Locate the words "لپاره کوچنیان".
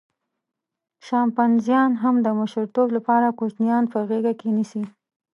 2.97-3.83